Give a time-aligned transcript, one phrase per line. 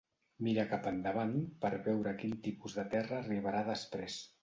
[0.45, 1.35] Mira cap endavant
[1.67, 4.23] per veure a quin tipus de terra arribarà després.